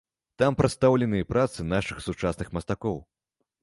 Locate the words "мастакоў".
2.59-3.03